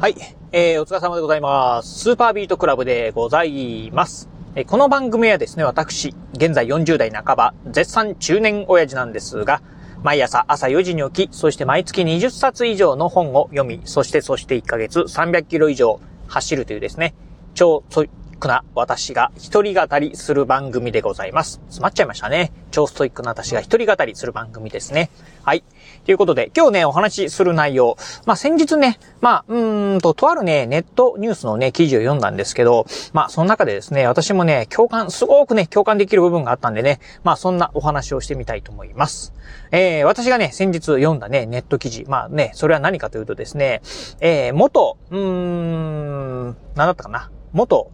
[0.00, 0.14] はい。
[0.50, 1.98] えー、お疲れ様でございます。
[2.04, 4.30] スーパービートクラブでございます。
[4.54, 9.60] えー、この番組はですね、私、現在40代半ば、絶賛中年親父なんですが、
[10.02, 17.14] 毎朝朝4時に起き、そして毎月20冊以上の本を読み、そしてそして1ヶ月300キロ以上走るというですね、
[17.52, 17.84] 超
[18.40, 21.60] クな私が一人語りする番組でございます。
[21.66, 22.52] 詰まっちゃいましたね。
[22.72, 25.10] 超ストイックな私が一人語りする番組ですね。
[25.44, 25.62] はい。
[26.04, 27.96] ということで、今日ね、お話しする内容。
[28.24, 39.34] まあ、先日ね、まあ、うーんと、とあるね、ネットニュースのね、記事を読んだんですけど、まあ、その中でですね、私もね、共感、すごくね、共感できる部分があったんでね、まあ、そんなお話をしてみたいと思います。
[39.72, 42.04] えー、私がね、先日読んだね、ネット記事。
[42.08, 43.82] まあね、それは何かというとですね、
[44.20, 47.30] えー、元、うーん、何だったかな？
[47.52, 47.90] 元、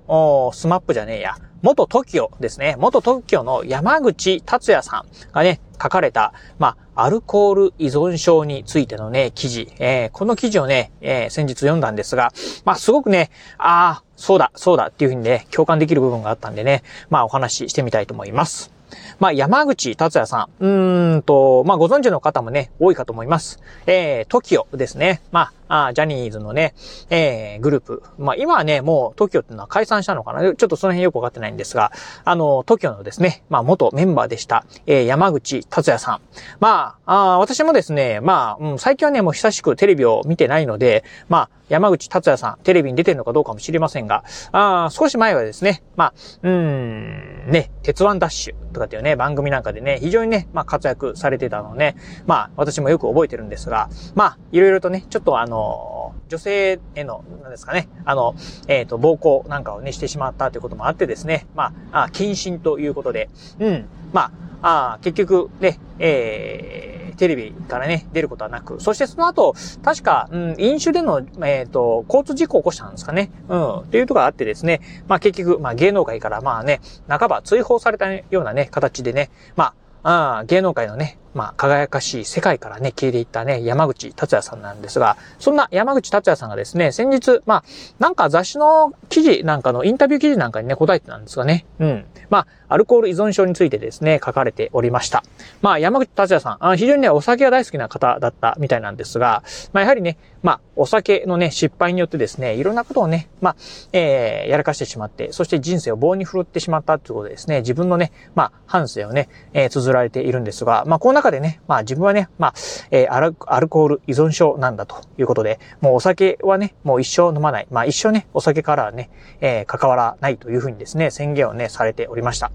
[0.53, 2.77] スマップじゃねえや、元 TOKIO ですね。
[2.79, 9.73] 元 TOKIO の山口達也さんがね、書かれた、まあ、アルコール依存症についてのね、記事。
[9.79, 12.33] えー、この記事をね、えー、先日読んだんですが、
[12.65, 18.77] まあ、すごくね、ああ、そうだ、そうだっていうふうにね、共感できる部分があったんでね、まあ、お話ししてみたいと思います。
[19.19, 20.65] まあ、山口達也さん。
[20.65, 23.61] うーんと、まあ、ご存知の方もね、多いかと思います。
[23.87, 25.21] えー、TOKIO ですね。
[25.33, 26.75] まあ、あジャニーズのね、
[27.11, 28.03] えー、グループ。
[28.19, 30.41] まあ、今はね、もう TOKIO っていうのは解散したのかな？
[30.43, 31.93] ちょっとその辺よくわかってないんですが、
[32.25, 36.21] あの、TOKIO のですね、まあ、元メンバーでした、えー、山口達也さん。
[36.61, 44.23] まあ、あ私もですね、まあ、うん、最近はね、もう久しくテレビを見てないので、まあ、山口達也さん、テレビに出てるのかどうかも知りませんが、
[44.53, 58.35] あ少し前はですね、まあ、うん、ね、鉄腕ダッシュとかっていうね、番組なんかでね、非常にね、まあ活躍されてたのね、まあ私もよく覚えてるんですが、まあ、いろいろとね、ちょっとあの、の女性への、なんですかね、あの、
[58.69, 73.31] えっ、ー、と、暴行なんかをね、してしまったということもあってですね、まあ、あ謹慎ということで、うん、まあ、あ結局ね、えー、テレビからね、出ることはなく、そしてその後、確か、うん、飲酒での、えっ、ー、と、交通事故を起こしたんですかね。
[73.49, 87.65] うん、っていうとこがあってですね、まあ結局、まあ芸能界からまあね、半ば追放されたようなね、形でね、まあ、あ芸能界のね、まあ、輝かしい世界からね、消えていったね、山口達也さんなんですが、そんな山口達也さんがですね、先日、まあ、
[87.99, 92.07] なんか雑誌の記事なんかのインタビュー記事なんかにね、答えてたんですがね、うん。
[92.31, 95.23] まあ、アルコール依存症についてですね、書かれておりました。
[95.61, 99.43] まあ、山口達也さん、あ非常にね、お酒が大好きな方だったみたいなんですが、
[99.75, 103.57] まあ、やはりね、まあ、お酒のね、失敗によってですね、いろんなことをね、まあ、
[103.93, 112.55] えー、やらかしてしまって、そして人生を棒に振るってしまったということでですね、自分のね、まあ、反省をね、えー、綴られているんですが、まあ、この中でね、まあ、自分はね、まあ、
[112.91, 117.67] えー、アルアルコール依存症なんだということで、もうお酒はね、もう一生飲まない。
[117.71, 119.11] まあ、一生ね、お酒からはね、
[119.41, 122.51] えー、関わらないというふうにですね、宣言をね、されておりました。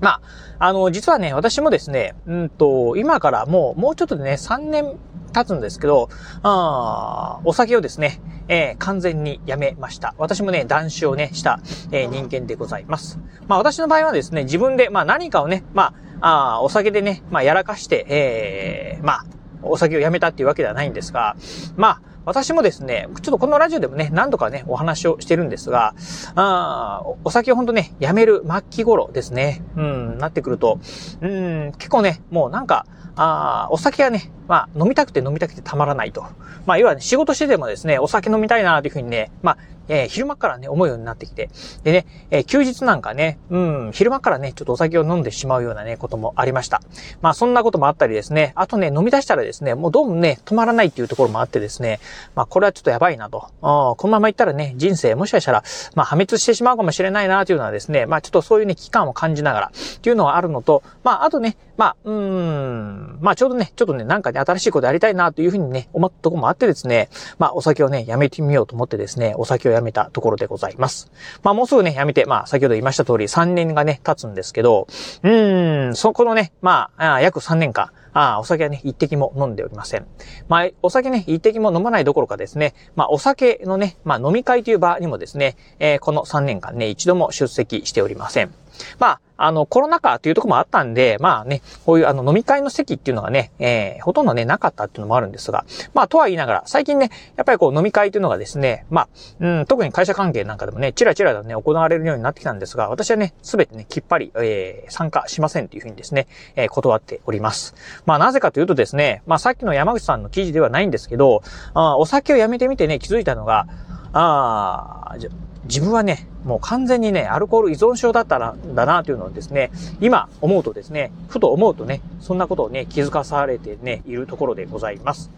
[0.00, 0.20] ま
[0.58, 4.96] あ、あの、実はね、私もですね、うんと、今からもう、もうちょっとでね、3年
[5.32, 6.08] 経つんですけど、
[6.42, 10.14] あお酒をですね、えー、完全にやめました。
[10.18, 11.60] 私もね、断酒をね、した、
[11.90, 13.18] えー、人間でございます。
[13.48, 19.24] まあ私の場合はですね、自分で、まあ何かをね、まあ、ああお酒でね、まあやらかして、えー、まあ、
[19.62, 21.36] お酒をやめたっていうわけではないんですが、
[21.76, 25.94] まあ、私もですね、ちょっとこのラジオでもね、何度かね、お話をしてるんですが、
[26.36, 30.78] あお酒をほんとね、やめる末期頃ですね、うん、なってくると、
[31.20, 36.26] うん、結構ね、もうなんか、あお酒はね、まあ、飲みたくて飲みたくてたまらないと。
[36.66, 39.58] まあ、要はね、仕事しててもですね、お酒飲みたいなというふうにね、まあ、
[39.88, 41.50] えー、昼間からね、思うようになってきて。
[41.84, 46.82] でね、えー、休日なんかね、うん、昼間からね、ちょっとお酒を飲んでしまうようなね、こともありました。
[47.20, 51.98] まあ、そんなこともあったりですね、あとね、飲み出したらですね、もうどうもね、止まらないっていうところもあってですね、
[52.34, 53.48] まあ、これはちょっとやばいなと。
[53.60, 55.64] このまま行ったらね、人生もしかしたら、
[55.94, 67.08] まあ、破滅してしまうかもしれないなというのはですね、まあ、ちょっとそういうね、危機感を感じながら、っていうのがあるのと、まあ、あとね、まあ、うん、まあ、ちょうどね、ちょっとね、なんかね、新しいことやりたいなというふうにね、思ったところもあってですね、
[67.38, 71.10] まあ、お酒をね、やめてみようと思ってですね、お酒をやめたところでございます。
[71.42, 74.86] まあもうすぐね、やめて、まあ先ほど言いました通り3年がね、経つんですけど、
[75.22, 80.06] うーん、そこのね、まあ、約3年間、ああ、お酒はね、一滴も飲んでおりません。
[80.48, 88.61] まあ、お酒ね、一滴も飲まないどころかですね、まあ、お酒のね、まあ、飲み会という場にもですね、えー、この3年間ね、一度も出席しておりません。
[88.98, 95.64] まあ、あの、コロナ禍というとこもあったんで、まあね、こういうあの飲み会の席っていうのがね、えー、ほとんどね、なかったっていうのもあるんですが、
[95.94, 99.08] まあ、とは言いながら、最近ね、やっぱりこう飲み会というのがですね、まあ、
[99.40, 107.74] うん、特に会社関係なんかでもね、チラチラとね、行われるようになってきたんですが、私はね、すべてね、きっぱり、えー、参加しませんというふうにですね、えー、断っております。
[108.06, 111.42] まあ、なぜかというとですね、まあ、さっきの山口さんの記事ではないんですけど、
[111.74, 113.66] あお酒をやめてみてね、気づいたのが、
[114.12, 115.16] ああ、
[115.64, 119.70] 自分はね、もう完全にね、アルコール依存症だったんだなというのをですね、
[120.00, 125.30] 今思うとですね、ふと思うとね、そんなことをね、気づかされてね、いるところでございます。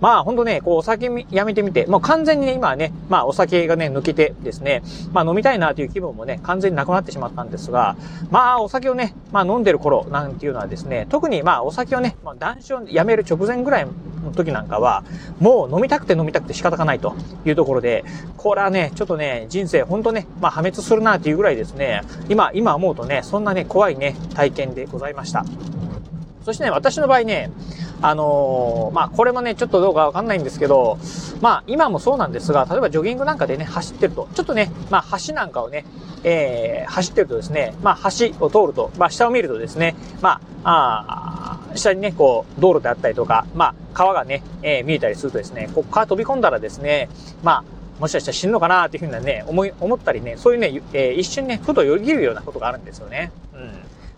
[0.00, 4.82] まあ本当ね、こうお酒やめてみて、もう完全にね、今はね、まあお酒がね、抜けてですね、
[5.12, 7.96] まあ飲みたいなという気分もね、完全になくなってしまったんですが、
[8.30, 13.86] まあお酒をね、まあ飲んでる頃なんていうのはですね、特にまあお酒をね、まあ断酒をやめる直前ぐらい
[14.24, 15.04] の時なんかは、
[15.40, 18.04] もう飲みたくて飲みたくて仕方がないというところで、
[18.36, 25.44] これはね、ちょっとね、人生本当ね、まあ破滅するなっていうぐらいですね、今、今思うとね、そんなね、怖いね、体験でございました。
[26.44, 27.50] そしてね、私の場合ね、
[28.02, 30.98] あのー、まあ、これもね、ちょっとどうかわかんないんですけど、
[31.40, 35.84] まあ、今もそうなんですが、例えばジョギングなんかでね、走ってると、ちょっとね、まあ、橋なんかをね、
[36.22, 47.08] えー、走ってるとですね、まあ、橋を通ると、まあ、下を見るとですね、まあ、あ下にね、こう、道路であったりとか、まあ、川がね、えー、見えたりするとですね、ここから飛び込んだらですね、
[47.42, 47.64] まあ、
[48.00, 53.30] もしかしたら死ぬのかなっていうふうなね、思い、思ったりね、そういうね、えー、一瞬ね、ふとよぎるようなことがあるんですよね。
[53.54, 53.70] うん。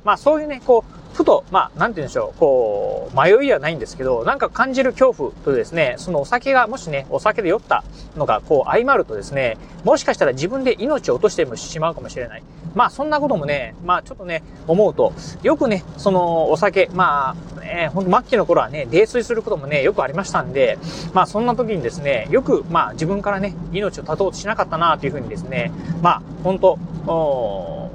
[0.06, 7.82] まあそういうね、こう、ふと、まあ、なんて言うんでしょう、こう、迷いはないんですけど、なんか感じる恐怖とですね、そのお酒が、もしね、お酒で酔った
[8.16, 12.42] のが、こう、相まるとですね、もしかしたら自分で命を落としてもしまうかもしれない。
[12.74, 20.78] まあ、そんなこともね、まあ、ちょっとね、思うと、よくね、その、お酒、まあ、ね、ほんと末期の頃はね、泥酔することもね、よくありましたんで、
[21.14, 25.72] まあ、そんな時にですね、よく、まあ、自分からね、命を絶とうとしなかったなというふうにですね、
[26.02, 27.85] まあ、本当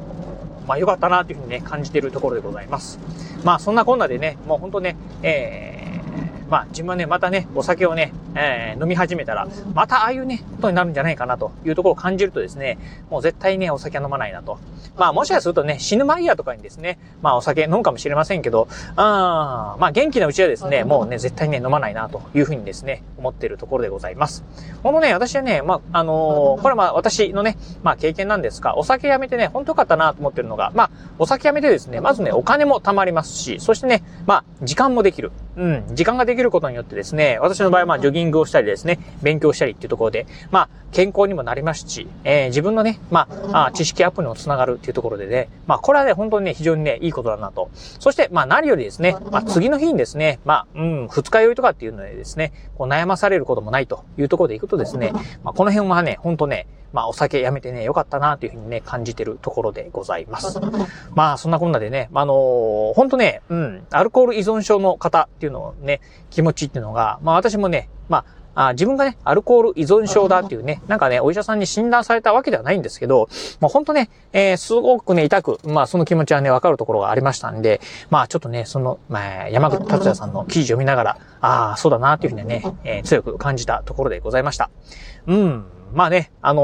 [0.71, 2.97] まあ良かったなというふうにね、感じているところでございます。
[3.43, 5.70] まあそんなこんなでね、もうほんとね、えー、
[6.51, 12.77] まあ自分はね、またね、お酒をね、えー、飲み始めたら、またああいうね、ことになるんじゃないかなというところを感じるとですね、
[13.09, 14.59] もう絶対ね、お酒は飲まないなと。
[14.97, 18.67] まあもしかするとね、死ぬ間際とかにですね、まあお酒飲むかもしれませんけど、
[18.97, 24.43] あまあ元気なうちはですね、もうね、絶対ね、飲まないなというふうにですね、思っているところでございます。
[24.83, 35.31] このね、私はね、まあ、あのー、これはまあ私のね、まあ経験なんですが、お酒やめてね、本当よかったなと思ってるのが、まあ、お酒やめてですね、まずね、お金も貯まりますし、そしてね、まあ、時間もできる。
[35.57, 47.69] うん、時間ができることによってですね、私の場合はまあ、ジョギングをしたりですね、勉強したりっていうところで、まあ、健康にもなりますし、えー、自分のね、まあ、あ知識アップにもつながるっていうところでね、まあ、これはね、本当にね、非常にね、いいことだなと。
[47.73, 55.11] そして、まあ、何よりですね、まあ、次の日にですね、まあ、うん、二日酔いとかっていうのでですね、こう悩まされることもないというところでいくとですね、
[55.43, 60.59] まあ、この辺はね、本当ね、まあ、お酒やめてね、よかったなというふうにね、感じてるところでございます。
[61.15, 73.27] まあ、そんなこんなでね、あのー、本当ね、うん、アルコール依存症の方っていうのをね、気持ちっていうのが、まあ、私もね、まあ、あ自分がね、アルコール依存症だっていうね、なんかね、お医者さんに診断されたわけではないんですけど、
[73.59, 84.69] もうほんとね、えー、すごくね、痛く、まあその気持ちはね、わかるところがありましたんで、まあちょっとね、その、まあ、山口達也さんの記事読みながら、ああ、そうだなっていうふうにね、えー、強く感じたところでございました。
[85.25, 85.65] うん。
[85.93, 86.61] まあね、あの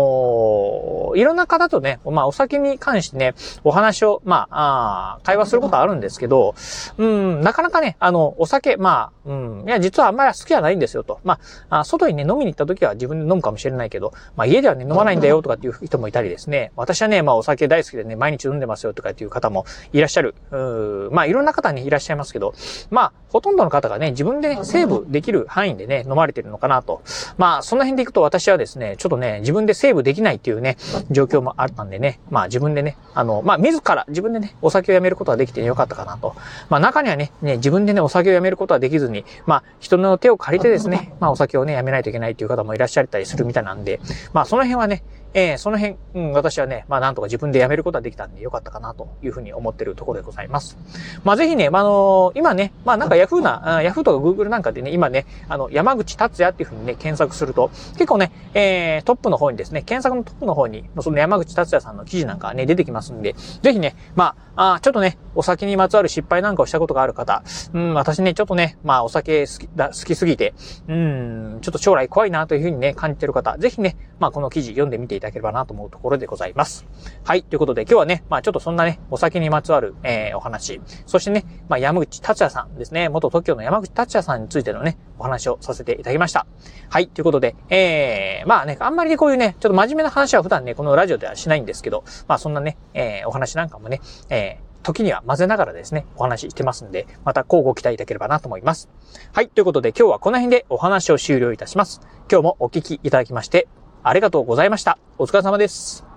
[1.16, 3.34] ー、いろんな方とね、まあお酒に関してね、
[3.64, 6.56] お話を、まあ、あ会話することはあるんですけど、
[6.98, 11.20] うん、なかなかね、あの、お酒、まあ、うん、いや、実はあんまり好きじゃないんですよと。
[11.24, 11.40] ま
[11.70, 20.36] あ、外にね、飲みに行った時は自分で飲むかもしれないけど、まあ家ではね、飲まないんだよとかっていう人もいたりですね、私はね、まあお酒大好きでね、毎日飲んでますよとかっていう方もいらっしゃる。
[20.52, 22.54] うんまあいろんな方にいらっしゃいますけど、
[22.90, 27.02] まあ、ほとんどの方がね、自分でね、セーブできる範囲でね、飲まれてるのかなと。
[27.38, 30.78] まあ、その辺でいくと私はですね、ちょっとね、自分でセーブできないっていうね、
[31.12, 36.36] 状況もあったんでね、まあ自分でね、あの、まあ自ら自分でね、お酒をやめることができてよかったかなと。
[36.70, 44.00] まあ中にはね、ね、自分でね、お酒をやめることはできずに、まあ人の手を借りてですね、まあお酒をね、やめないといけないっていう方もいらっしゃったりするみたいなんで、
[44.34, 45.04] まあその辺はね、
[45.38, 50.76] えー、その辺、うん、私はね、まあなんとか自分で辞めることはできたんでよかったかなというふうに思ってるところでございます。
[51.24, 70.56] まあぜひね、まあ、あのー、今ね、まあなんかヤフーな、ヤフーとかグーグルなんかでね、今ね、あの、山口達也っていうふうにね、検索すると、結構ね、えー、トップの方にですね、検索のトップの方に、その山口達也さんの記事なんかね、出てきますんで、ぜひね、まあ、あちょっとね、お酒にまつわる失敗なんかをしたことがある方、うん、私ね、ちょっとね、まあお酒好きだ、好きすぎて、
[70.88, 76.88] うん、ちょっと将来怖いなというふうにね、感じてる方、ぜひね、まあこの記事読んでみていただければなと思うところでございます。
[77.24, 77.44] はい。
[77.44, 86.48] ということで今日はね、まあちょっとそんなね、お酒にまつわる、えー、お話、そしてね、まあ山口達也さんですね、元 TOKIO の山口達也さんについてのね、お話をさせていただきました。
[86.90, 87.10] はい。
[87.10, 94.47] ということで、えー、まあね、あんまりね、こういうね、ちょっと真面目な話は普段ね、このラジオではしないんですけど、まあそんなね、えー、お話なんかもね、えー、
[94.88, 98.90] 時には混ぜながらですね、お話ししてますんで、また交互期待いただければなと思います。
[99.34, 99.50] はい。
[99.50, 102.00] ということで今日はこの辺でお話を終了いたします。
[102.32, 103.68] 今日もお聞きいただきまして、
[104.04, 104.98] ありがとうございました。
[105.18, 106.17] お疲れ様です。